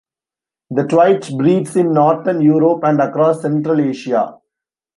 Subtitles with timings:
[0.71, 4.35] The twite breeds in northern Europe and across central Asia.